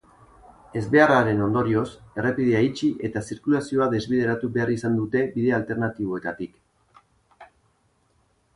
Ezbeharraren 0.79 1.43
ondorioz, 1.47 1.83
errepidea 2.21 2.61
itxi 2.69 2.89
eta 3.09 3.23
zirkulazioa 3.29 3.89
desbideratu 3.93 4.51
behar 4.57 4.73
izan 4.79 4.97
dute 5.03 5.23
ibilbide 5.27 5.55
alternatiboetatik. 5.61 6.59